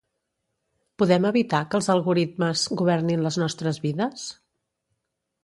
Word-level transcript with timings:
Podem 1.01 1.27
evitar 1.29 1.59
que 1.73 1.77
els 1.81 1.89
algoritmes 1.95 2.65
governin 2.81 3.23
les 3.27 3.39
nostres 3.45 3.81
vides? 3.87 4.27